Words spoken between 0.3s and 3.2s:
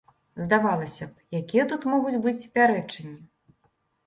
Здавалася б, якія тут могуць быць пярэчанні?